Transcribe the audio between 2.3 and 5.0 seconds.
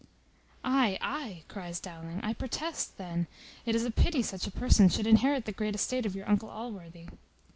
protest, then, it is a pity such a person